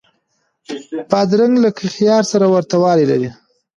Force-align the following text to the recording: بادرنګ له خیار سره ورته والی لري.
بادرنګ 1.09 1.55
له 1.63 1.69
خیار 1.95 2.23
سره 2.31 2.45
ورته 2.53 2.75
والی 2.83 3.05
لري. 3.11 3.29